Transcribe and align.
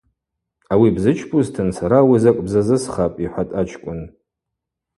Ауи 0.73 0.89
бзычпузтын 0.95 1.69
сара 1.77 1.97
ауи 2.03 2.17
закӏ 2.23 2.41
бзазысхапӏ,– 2.45 3.21
йхӏватӏ 3.25 3.55
ачкӏвын. 3.59 4.01